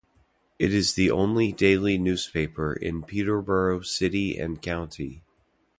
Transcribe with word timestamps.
It 0.57 0.73
is 0.73 0.95
the 0.95 1.11
only 1.11 1.51
daily 1.51 1.99
newspaper 1.99 2.73
in 2.73 3.03
Peterborough 3.03 3.81
city 3.81 4.35
and 4.35 4.59
county. 4.59 5.21